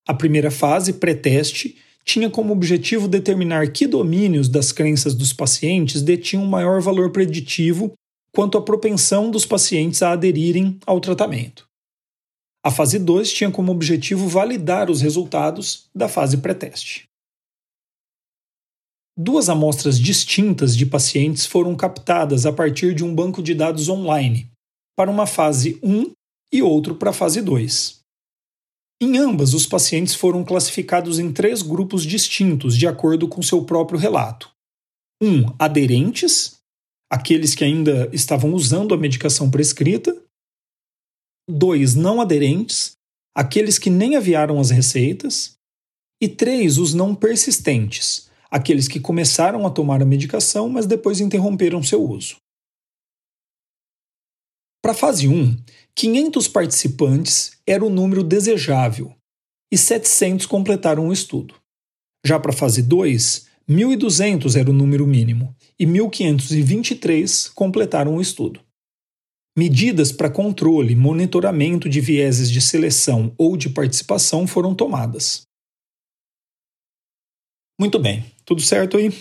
A 0.07 0.13
primeira 0.13 0.49
fase, 0.49 0.93
pré-teste, 0.93 1.77
tinha 2.03 2.29
como 2.29 2.53
objetivo 2.53 3.07
determinar 3.07 3.71
que 3.71 3.87
domínios 3.87 4.49
das 4.49 4.71
crenças 4.71 5.13
dos 5.13 5.33
pacientes 5.33 6.01
detinham 6.01 6.45
maior 6.45 6.81
valor 6.81 7.11
preditivo 7.11 7.93
quanto 8.33 8.57
à 8.57 8.61
propensão 8.61 9.29
dos 9.29 9.45
pacientes 9.45 10.01
a 10.01 10.11
aderirem 10.11 10.79
ao 10.85 10.99
tratamento. 10.99 11.67
A 12.63 12.69
fase 12.69 12.99
2 12.99 13.31
tinha 13.33 13.51
como 13.51 13.71
objetivo 13.71 14.27
validar 14.27 14.89
os 14.89 15.01
resultados 15.01 15.89
da 15.93 16.07
fase 16.07 16.37
pré-teste. 16.37 17.05
Duas 19.17 19.49
amostras 19.49 19.99
distintas 19.99 20.75
de 20.75 20.85
pacientes 20.85 21.45
foram 21.45 21.75
captadas 21.75 22.45
a 22.45 22.53
partir 22.53 22.93
de 22.93 23.03
um 23.03 23.13
banco 23.13 23.41
de 23.43 23.53
dados 23.53 23.89
online, 23.89 24.49
para 24.95 25.11
uma 25.11 25.25
fase 25.25 25.79
1 25.83 26.11
e 26.53 26.61
outro 26.61 26.95
para 26.95 27.09
a 27.09 27.13
fase 27.13 27.41
2. 27.41 28.00
Em 29.03 29.17
ambas, 29.17 29.55
os 29.55 29.65
pacientes 29.65 30.13
foram 30.13 30.45
classificados 30.45 31.17
em 31.17 31.33
três 31.33 31.63
grupos 31.63 32.03
distintos, 32.03 32.77
de 32.77 32.85
acordo 32.85 33.27
com 33.27 33.41
seu 33.41 33.65
próprio 33.65 33.97
relato. 33.97 34.53
Um, 35.19 35.43
aderentes, 35.57 36.59
aqueles 37.09 37.55
que 37.55 37.63
ainda 37.63 38.11
estavam 38.13 38.53
usando 38.53 38.93
a 38.93 38.97
medicação 38.97 39.49
prescrita. 39.49 40.15
Dois, 41.49 41.95
não 41.95 42.21
aderentes, 42.21 42.95
aqueles 43.35 43.79
que 43.79 43.89
nem 43.89 44.15
aviaram 44.15 44.59
as 44.59 44.69
receitas. 44.69 45.57
E 46.21 46.29
três, 46.29 46.77
os 46.77 46.93
não 46.93 47.15
persistentes, 47.15 48.29
aqueles 48.51 48.87
que 48.87 48.99
começaram 48.99 49.65
a 49.65 49.71
tomar 49.71 50.03
a 50.03 50.05
medicação, 50.05 50.69
mas 50.69 50.85
depois 50.85 51.19
interromperam 51.19 51.81
seu 51.81 52.07
uso. 52.07 52.35
Para 54.81 54.91
a 54.91 54.95
fase 54.95 55.27
1, 55.27 55.57
500 55.95 56.47
participantes 56.47 57.51
era 57.65 57.85
o 57.85 57.89
número 57.89 58.23
desejável 58.23 59.13
e 59.71 59.77
700 59.77 60.45
completaram 60.45 61.07
o 61.07 61.13
estudo. 61.13 61.55
Já 62.25 62.39
para 62.39 62.51
a 62.51 62.55
fase 62.55 62.81
2, 62.81 63.47
1.200 63.69 64.59
era 64.59 64.69
o 64.69 64.73
número 64.73 65.07
mínimo 65.07 65.55
e 65.79 65.85
1.523 65.85 67.51
completaram 67.53 68.15
o 68.15 68.21
estudo. 68.21 68.61
Medidas 69.57 70.11
para 70.11 70.29
controle 70.29 70.93
e 70.93 70.95
monitoramento 70.95 71.89
de 71.89 71.99
vieses 71.99 72.49
de 72.49 72.61
seleção 72.61 73.33
ou 73.37 73.57
de 73.57 73.69
participação 73.69 74.47
foram 74.47 74.73
tomadas. 74.73 75.43
Muito 77.79 77.99
bem, 77.99 78.25
tudo 78.45 78.61
certo 78.61 78.97
aí? 78.97 79.11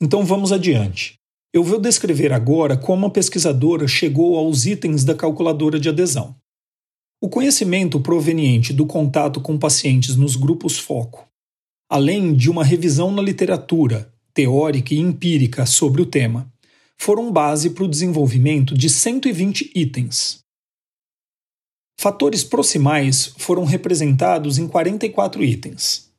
Então 0.00 0.24
vamos 0.24 0.52
adiante. 0.52 1.14
Eu 1.56 1.64
vou 1.64 1.80
descrever 1.80 2.34
agora 2.34 2.76
como 2.76 3.06
a 3.06 3.10
pesquisadora 3.10 3.88
chegou 3.88 4.36
aos 4.36 4.66
itens 4.66 5.04
da 5.04 5.14
calculadora 5.14 5.80
de 5.80 5.88
adesão. 5.88 6.36
O 7.18 7.30
conhecimento 7.30 7.98
proveniente 7.98 8.74
do 8.74 8.84
contato 8.84 9.40
com 9.40 9.58
pacientes 9.58 10.16
nos 10.16 10.36
grupos 10.36 10.78
foco, 10.78 11.26
além 11.88 12.34
de 12.34 12.50
uma 12.50 12.62
revisão 12.62 13.10
na 13.10 13.22
literatura, 13.22 14.12
teórica 14.34 14.92
e 14.92 14.98
empírica 14.98 15.64
sobre 15.64 16.02
o 16.02 16.04
tema, 16.04 16.46
foram 16.98 17.32
base 17.32 17.70
para 17.70 17.84
o 17.84 17.88
desenvolvimento 17.88 18.74
de 18.74 18.90
120 18.90 19.72
itens. 19.74 20.40
Fatores 21.98 22.44
proximais 22.44 23.32
foram 23.38 23.64
representados 23.64 24.58
em 24.58 24.68
44 24.68 25.42
itens. 25.42 26.10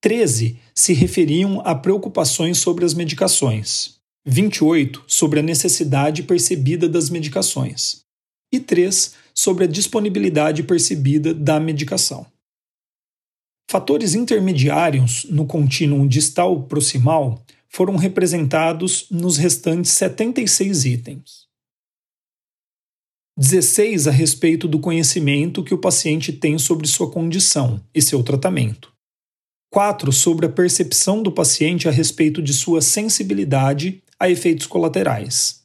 13 0.00 0.56
se 0.72 0.92
referiam 0.92 1.60
a 1.64 1.74
preocupações 1.74 2.58
sobre 2.58 2.84
as 2.84 2.94
medicações, 2.94 3.97
28 4.30 5.04
sobre 5.06 5.40
a 5.40 5.42
necessidade 5.42 6.22
percebida 6.22 6.86
das 6.86 7.08
medicações 7.08 8.04
e 8.52 8.60
3 8.60 9.14
sobre 9.34 9.64
a 9.64 9.66
disponibilidade 9.66 10.62
percebida 10.62 11.32
da 11.32 11.58
medicação. 11.58 12.26
Fatores 13.70 14.14
intermediários 14.14 15.24
no 15.30 15.46
contínuo 15.46 16.06
distal-proximal 16.06 17.42
foram 17.70 17.96
representados 17.96 19.06
nos 19.10 19.38
restantes 19.38 19.92
76 19.92 20.84
itens. 20.84 21.48
16 23.38 24.08
a 24.08 24.10
respeito 24.10 24.68
do 24.68 24.78
conhecimento 24.78 25.64
que 25.64 25.72
o 25.72 25.78
paciente 25.78 26.34
tem 26.34 26.58
sobre 26.58 26.86
sua 26.86 27.10
condição 27.10 27.82
e 27.94 28.02
seu 28.02 28.22
tratamento. 28.22 28.92
4 29.72 30.12
sobre 30.12 30.44
a 30.44 30.50
percepção 30.50 31.22
do 31.22 31.32
paciente 31.32 31.88
a 31.88 31.90
respeito 31.90 32.42
de 32.42 32.52
sua 32.52 32.82
sensibilidade 32.82 34.02
a 34.20 34.28
efeitos 34.28 34.66
colaterais. 34.66 35.62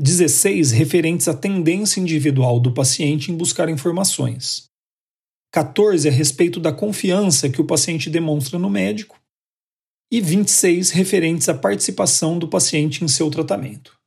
16 0.00 0.70
referentes 0.70 1.26
à 1.26 1.34
tendência 1.34 2.00
individual 2.00 2.60
do 2.60 2.72
paciente 2.72 3.32
em 3.32 3.36
buscar 3.36 3.68
informações. 3.68 4.68
14 5.52 6.08
a 6.08 6.12
respeito 6.12 6.60
da 6.60 6.72
confiança 6.72 7.50
que 7.50 7.60
o 7.60 7.66
paciente 7.66 8.08
demonstra 8.08 8.58
no 8.58 8.70
médico. 8.70 9.18
E 10.10 10.20
26 10.20 10.90
referentes 10.90 11.48
à 11.48 11.54
participação 11.54 12.38
do 12.38 12.48
paciente 12.48 13.04
em 13.04 13.08
seu 13.08 13.30
tratamento. 13.30 13.98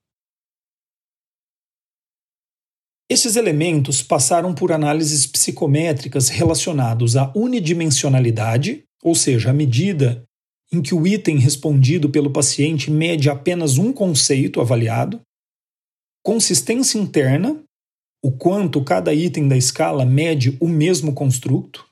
Estes 3.10 3.36
elementos 3.36 4.02
passaram 4.02 4.56
por 4.56 4.72
análises 4.72 5.28
psicométricas 5.28 6.30
relacionados 6.30 7.18
à 7.18 7.30
unidimensionalidade, 7.36 8.86
ou 9.04 9.14
seja, 9.14 9.50
a 9.50 9.54
medida 9.54 10.24
em 10.72 10.82
que 10.82 10.96
o 10.96 11.06
item 11.06 11.38
respondido 11.38 12.10
pelo 12.10 12.32
paciente 12.32 12.90
mede 12.90 13.30
apenas 13.30 13.78
um 13.78 13.92
conceito 13.92 14.62
avaliado, 14.62 15.22
consistência 16.24 16.98
interna, 16.98 17.62
o 18.24 18.32
quanto 18.32 18.84
cada 18.84 19.14
item 19.14 19.48
da 19.48 19.58
escala 19.58 20.06
mede 20.06 20.56
o 20.60 20.68
mesmo 20.68 21.14
construto, 21.14 21.86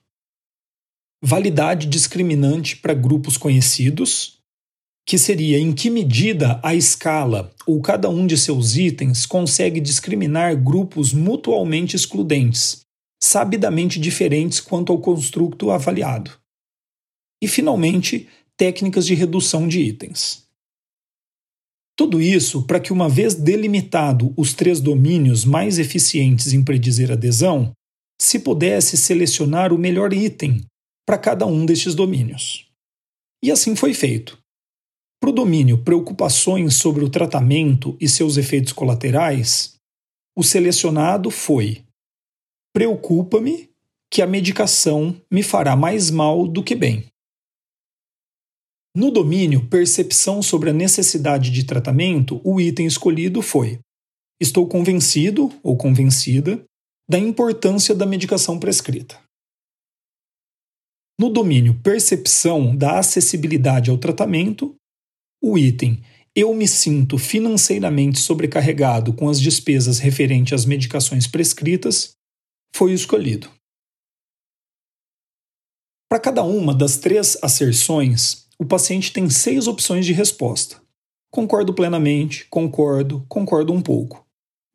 validade 1.21 1.87
discriminante 1.87 2.77
para 2.77 2.93
grupos 2.93 3.35
conhecidos, 3.35 4.37
que 5.05 5.17
seria 5.17 5.59
em 5.59 5.73
que 5.73 5.89
medida 5.89 6.59
a 6.63 6.75
escala 6.75 7.51
ou 7.65 7.81
cada 7.81 8.09
um 8.09 8.27
de 8.27 8.37
seus 8.37 8.77
itens 8.77 9.25
consegue 9.25 9.79
discriminar 9.79 10.55
grupos 10.55 11.11
mutualmente 11.11 11.95
excludentes, 11.95 12.81
sabidamente 13.21 13.99
diferentes 13.99 14.59
quanto 14.59 14.93
ao 14.93 14.99
construto 14.99 15.71
avaliado. 15.71 16.39
E, 17.41 17.47
finalmente, 17.47 18.27
técnicas 18.59 19.05
de 19.05 19.15
redução 19.15 19.69
de 19.69 19.79
itens. 19.79 20.45
Tudo 21.97 22.21
isso 22.21 22.67
para 22.67 22.79
que, 22.79 22.91
uma 22.91 23.07
vez 23.07 23.33
delimitado 23.33 24.33
os 24.35 24.53
três 24.53 24.81
domínios 24.81 25.45
mais 25.45 25.79
eficientes 25.79 26.51
em 26.51 26.61
predizer 26.61 27.09
adesão, 27.09 27.71
se 28.21 28.37
pudesse 28.37 28.97
selecionar 28.97 29.71
o 29.71 29.77
melhor 29.77 30.11
item 30.11 30.61
para 31.07 31.17
cada 31.17 31.45
um 31.45 31.65
destes 31.65 31.95
domínios. 31.95 32.67
E 33.41 33.49
assim 33.49 33.77
foi 33.77 33.93
feito. 33.93 34.37
Para 35.21 35.29
o 35.29 35.33
domínio 35.33 35.81
preocupações 35.81 36.75
sobre 36.75 37.03
o 37.03 37.09
tratamento 37.09 37.95
e 37.99 38.09
seus 38.09 38.35
efeitos 38.35 38.73
colaterais, 38.73 39.75
o 40.37 40.43
selecionado 40.43 41.31
foi: 41.31 41.83
preocupa-me 42.73 43.69
que 44.11 44.21
a 44.21 44.27
medicação 44.27 45.15
me 45.31 45.43
fará 45.43 45.77
mais 45.77 46.09
mal 46.09 46.45
do 46.47 46.63
que 46.63 46.75
bem. 46.75 47.08
No 48.95 49.11
domínio 49.11 49.69
percepção 49.69 50.41
sobre 50.41 50.71
a 50.71 50.73
necessidade 50.73 51.51
de 51.51 51.63
tratamento, 51.63 52.41
o 52.43 52.59
item 52.59 52.87
escolhido 52.87 53.41
foi: 53.41 53.79
estou 54.41 54.67
convencido 54.67 55.51
ou 55.61 55.77
convencida 55.77 56.63
da 57.07 57.19
importância 57.19 57.93
da 57.93 58.05
medicação 58.05 58.59
prescrita. 58.59 59.21
No 61.19 61.29
domínio 61.29 61.79
percepção 61.81 62.75
da 62.75 62.97
acessibilidade 62.97 63.89
ao 63.89 63.97
tratamento, 63.97 64.75
o 65.43 65.57
item 65.57 66.01
Eu 66.35 66.53
me 66.53 66.67
sinto 66.67 67.17
financeiramente 67.17 68.19
sobrecarregado 68.19 69.13
com 69.13 69.29
as 69.29 69.39
despesas 69.39 69.99
referentes 69.99 70.53
às 70.53 70.65
medicações 70.65 71.27
prescritas 71.27 72.11
foi 72.73 72.93
escolhido. 72.93 73.51
Para 76.09 76.19
cada 76.19 76.43
uma 76.43 76.73
das 76.73 76.97
três 76.97 77.37
asserções, 77.43 78.48
o 78.59 78.65
paciente 78.65 79.13
tem 79.13 79.29
seis 79.29 79.67
opções 79.67 80.05
de 80.05 80.11
resposta. 80.11 80.81
Concordo 81.31 81.73
plenamente, 81.73 82.45
concordo, 82.49 83.25
concordo 83.29 83.71
um 83.71 83.81
pouco. 83.81 84.25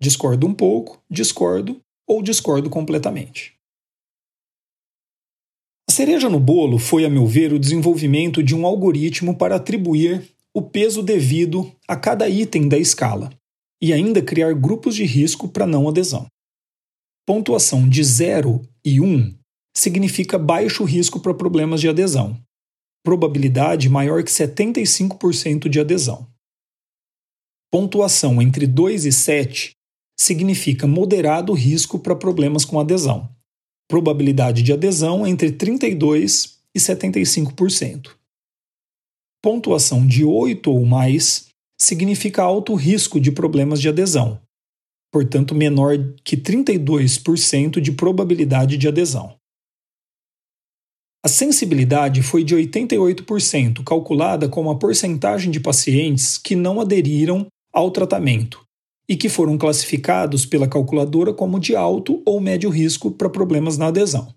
Discordo 0.01 0.47
um 0.47 0.55
pouco, 0.55 1.03
discordo 1.11 1.81
ou 2.09 2.23
discordo 2.23 2.70
completamente. 2.70 3.55
A 5.88 5.92
cereja 5.92 6.31
no 6.31 6.40
bolo 6.40 6.79
foi, 6.79 7.05
a 7.05 7.11
meu 7.11 7.27
ver, 7.27 7.53
o 7.53 7.59
desenvolvimento 7.59 8.42
de 8.42 8.55
um 8.55 8.64
algoritmo 8.64 9.37
para 9.37 9.57
atribuir 9.57 10.31
o 10.55 10.62
peso 10.62 11.03
devido 11.03 11.70
a 11.87 11.94
cada 11.94 12.29
item 12.29 12.68
da 12.68 12.79
escala 12.79 13.31
e 13.83 13.92
ainda 13.92 14.23
criar 14.23 14.55
grupos 14.55 14.94
de 14.94 15.05
risco 15.05 15.47
para 15.47 15.66
não 15.66 15.88
adesão. 15.88 16.27
Pontuação 17.27 17.88
de 17.88 18.03
0 18.03 18.66
e 18.85 19.01
1 19.01 19.05
um 19.05 19.35
significa 19.77 20.38
baixo 20.38 20.85
risco 20.85 21.20
para 21.20 21.35
problemas 21.35 21.81
de 21.81 21.88
adesão, 21.88 22.40
probabilidade 23.05 23.88
maior 23.88 24.25
que 24.25 24.31
75% 24.31 25.69
de 25.69 25.79
adesão. 25.79 26.27
Pontuação 27.71 28.40
entre 28.40 28.67
2 28.67 29.05
e 29.05 29.12
7 29.12 29.73
significa 30.19 30.87
moderado 30.87 31.53
risco 31.53 31.99
para 31.99 32.17
problemas 32.17 32.64
com 32.64 32.81
adesão, 32.81 33.29
probabilidade 33.88 34.62
de 34.62 34.73
adesão 34.73 35.27
entre 35.27 35.53
32 35.53 36.59
e 36.75 36.81
75% 36.81 38.17
pontuação 39.45 40.07
de 40.07 40.25
8 40.25 40.71
ou 40.71 40.87
mais 40.87 41.49
significa 41.79 42.43
alto 42.43 42.75
risco 42.75 43.21
de 43.21 43.31
problemas 43.31 43.79
de 43.79 43.90
adesão, 43.90 44.40
portanto 45.12 45.55
menor 45.55 45.99
que 46.25 46.35
32% 46.35 47.79
de 47.79 47.93
probabilidade 47.93 48.79
de 48.79 48.88
adesão. 48.88 49.37
A 51.25 51.29
sensibilidade 51.29 52.23
foi 52.23 52.45
de 52.45 52.55
88%, 52.55 53.83
calculada 53.83 54.47
como 54.47 54.71
a 54.71 54.79
porcentagem 54.79 55.51
de 55.51 55.59
pacientes 55.59 56.37
que 56.37 56.55
não 56.55 56.83
aderiram 56.83 57.47
ao 57.73 57.91
tratamento 57.91 58.63
e 59.09 59.17
que 59.17 59.31
foram 59.31 59.57
classificados 59.57 60.45
pela 60.45 60.69
calculadora 60.69 61.33
como 61.33 61.59
de 61.59 61.75
alto 61.75 62.23
ou 62.27 62.43
médio 62.43 62.69
risco 62.69 63.11
para 63.11 63.31
problemas 63.31 63.79
na 63.79 63.87
adesão. 63.87 64.35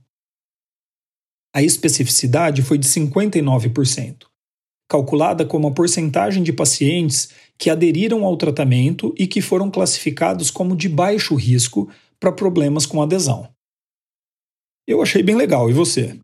A 1.53 1.61
especificidade 1.61 2.61
foi 2.61 2.77
de 2.77 2.87
59%, 2.87 4.27
calculada 4.89 5.45
como 5.45 5.67
a 5.67 5.71
porcentagem 5.71 6.41
de 6.41 6.53
pacientes 6.53 7.31
que 7.57 7.69
aderiram 7.69 8.23
ao 8.23 8.37
tratamento 8.37 9.13
e 9.17 9.27
que 9.27 9.41
foram 9.41 9.69
classificados 9.69 10.49
como 10.49 10.73
de 10.73 10.87
baixo 10.87 11.35
risco 11.35 11.91
para 12.17 12.31
problemas 12.31 12.85
com 12.85 13.01
adesão. 13.01 13.49
Eu 14.87 15.01
achei 15.01 15.21
bem 15.21 15.35
legal, 15.35 15.69
e 15.69 15.73
você? 15.73 16.17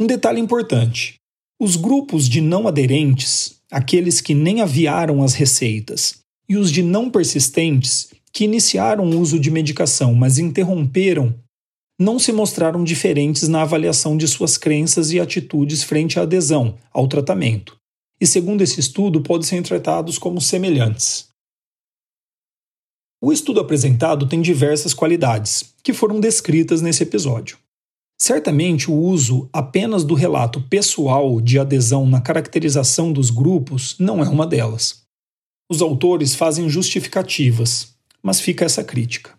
Um 0.00 0.06
detalhe 0.06 0.40
importante: 0.40 1.16
os 1.60 1.76
grupos 1.76 2.28
de 2.28 2.40
não 2.40 2.66
aderentes, 2.66 3.60
aqueles 3.70 4.20
que 4.20 4.34
nem 4.34 4.60
aviaram 4.60 5.22
as 5.22 5.34
receitas, 5.34 6.18
e 6.48 6.56
os 6.56 6.70
de 6.70 6.82
não 6.82 7.10
persistentes, 7.10 8.10
que 8.32 8.44
iniciaram 8.44 9.08
o 9.08 9.20
uso 9.20 9.38
de 9.38 9.50
medicação, 9.50 10.14
mas 10.14 10.38
interromperam 10.38 11.34
não 11.98 12.18
se 12.18 12.32
mostraram 12.32 12.82
diferentes 12.82 13.46
na 13.46 13.62
avaliação 13.62 14.16
de 14.16 14.26
suas 14.26 14.58
crenças 14.58 15.12
e 15.12 15.20
atitudes 15.20 15.84
frente 15.84 16.18
à 16.18 16.22
adesão 16.22 16.76
ao 16.92 17.06
tratamento, 17.06 17.76
e 18.20 18.26
segundo 18.26 18.62
esse 18.62 18.80
estudo, 18.80 19.20
podem 19.20 19.46
ser 19.46 19.62
tratados 19.62 20.18
como 20.18 20.40
semelhantes. 20.40 21.28
O 23.22 23.32
estudo 23.32 23.60
apresentado 23.60 24.28
tem 24.28 24.42
diversas 24.42 24.92
qualidades, 24.92 25.72
que 25.82 25.92
foram 25.92 26.20
descritas 26.20 26.82
nesse 26.82 27.04
episódio. 27.04 27.56
Certamente, 28.20 28.90
o 28.90 28.94
uso 28.94 29.48
apenas 29.52 30.04
do 30.04 30.14
relato 30.14 30.60
pessoal 30.62 31.40
de 31.40 31.58
adesão 31.58 32.06
na 32.06 32.20
caracterização 32.20 33.12
dos 33.12 33.30
grupos 33.30 33.96
não 33.98 34.22
é 34.22 34.28
uma 34.28 34.46
delas. 34.46 35.02
Os 35.70 35.82
autores 35.82 36.34
fazem 36.34 36.68
justificativas, 36.68 37.94
mas 38.22 38.40
fica 38.40 38.64
essa 38.64 38.84
crítica. 38.84 39.34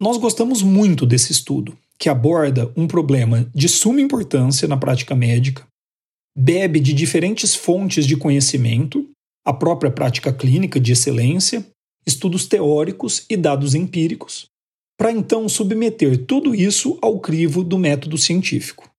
Nós 0.00 0.16
gostamos 0.16 0.62
muito 0.62 1.06
desse 1.06 1.32
estudo, 1.32 1.76
que 1.98 2.08
aborda 2.08 2.72
um 2.76 2.86
problema 2.86 3.48
de 3.54 3.68
suma 3.68 4.00
importância 4.00 4.66
na 4.66 4.76
prática 4.76 5.14
médica, 5.14 5.66
bebe 6.36 6.80
de 6.80 6.92
diferentes 6.92 7.54
fontes 7.54 8.06
de 8.06 8.16
conhecimento, 8.16 9.08
a 9.46 9.52
própria 9.52 9.90
prática 9.90 10.32
clínica 10.32 10.80
de 10.80 10.92
excelência, 10.92 11.64
estudos 12.06 12.46
teóricos 12.46 13.24
e 13.30 13.36
dados 13.36 13.74
empíricos, 13.74 14.46
para 14.96 15.12
então 15.12 15.48
submeter 15.48 16.24
tudo 16.24 16.54
isso 16.54 16.98
ao 17.02 17.20
crivo 17.20 17.64
do 17.64 17.78
método 17.78 18.16
científico. 18.16 18.90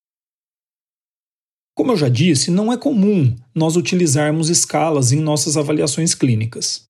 Como 1.76 1.92
eu 1.92 1.98
já 1.98 2.08
disse, 2.08 2.52
não 2.52 2.72
é 2.72 2.78
comum 2.78 3.36
nós 3.54 3.76
utilizarmos 3.76 4.50
escalas 4.50 5.12
em 5.12 5.20
nossas 5.20 5.58
avaliações 5.58 6.16
clínicas. 6.16 6.88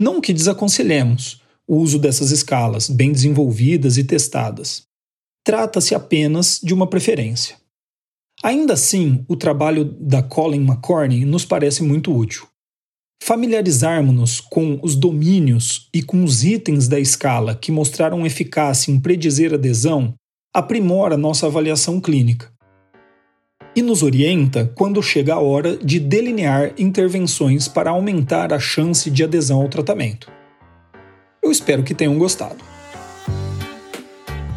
Não 0.00 0.20
que 0.20 0.32
desaconselhemos 0.32 1.42
o 1.66 1.76
uso 1.76 1.98
dessas 1.98 2.30
escalas, 2.30 2.88
bem 2.88 3.12
desenvolvidas 3.12 3.96
e 3.96 4.04
testadas. 4.04 4.86
Trata-se 5.44 5.94
apenas 5.94 6.58
de 6.62 6.72
uma 6.72 6.86
preferência. 6.86 7.56
Ainda 8.42 8.74
assim, 8.74 9.24
o 9.28 9.36
trabalho 9.36 9.84
da 9.84 10.22
Colin 10.22 10.62
McCorney 10.62 11.24
nos 11.24 11.44
parece 11.44 11.82
muito 11.82 12.14
útil. 12.14 12.46
Familiarizarmos-nos 13.26 14.38
com 14.38 14.78
os 14.82 14.94
domínios 14.94 15.88
e 15.94 16.02
com 16.02 16.22
os 16.24 16.44
itens 16.44 16.86
da 16.88 17.00
escala 17.00 17.54
que 17.54 17.72
mostraram 17.72 18.26
eficácia 18.26 18.92
em 18.92 19.00
predizer 19.00 19.54
adesão 19.54 20.12
aprimora 20.54 21.16
nossa 21.16 21.46
avaliação 21.46 22.02
clínica 22.02 22.52
e 23.74 23.80
nos 23.80 24.02
orienta 24.02 24.70
quando 24.74 25.02
chega 25.02 25.32
a 25.32 25.40
hora 25.40 25.74
de 25.74 25.98
delinear 25.98 26.74
intervenções 26.76 27.66
para 27.66 27.88
aumentar 27.88 28.52
a 28.52 28.58
chance 28.58 29.10
de 29.10 29.24
adesão 29.24 29.62
ao 29.62 29.70
tratamento. 29.70 30.30
Eu 31.42 31.50
espero 31.50 31.82
que 31.82 31.94
tenham 31.94 32.18
gostado. 32.18 32.62